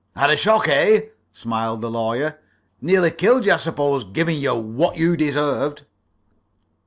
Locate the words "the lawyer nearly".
1.81-3.11